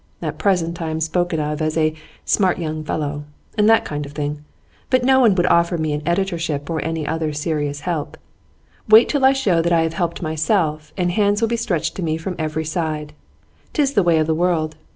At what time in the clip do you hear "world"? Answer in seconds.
14.33-14.75